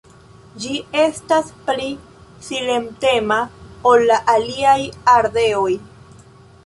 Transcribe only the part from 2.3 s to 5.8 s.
silentema ol la aliaj ardeoj.